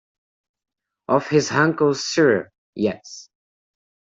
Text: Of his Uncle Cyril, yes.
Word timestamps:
Of 1.09 1.27
his 1.29 1.51
Uncle 1.51 1.93
Cyril, 1.93 2.45
yes. 2.73 3.29